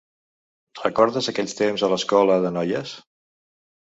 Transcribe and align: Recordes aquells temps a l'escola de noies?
Recordes 0.85 1.27
aquells 1.33 1.53
temps 1.59 1.85
a 1.87 1.91
l'escola 1.93 2.39
de 2.47 2.53
noies? 2.57 2.97